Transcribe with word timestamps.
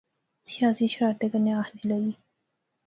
شازیہ 0.51 0.91
شرارتی 0.93 1.27
کنے 1.31 1.51
آخنے 1.59 1.81
لاغی 1.89 2.11